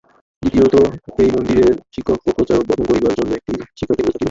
দ্বিতীয়ত 0.43 0.75
এই 1.19 1.29
মন্দিরের 1.31 1.69
সঙ্গে 1.69 1.93
শিক্ষক 1.93 2.19
ও 2.21 2.37
প্রচারক 2.37 2.63
গঠন 2.69 2.85
করিবার 2.89 3.13
জন্য 3.17 3.31
একটি 3.35 3.51
শিক্ষাকেন্দ্র 3.71 4.07
থাকিবে। 4.07 4.19